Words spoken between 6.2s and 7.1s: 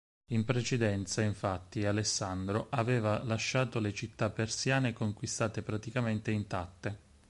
intatte.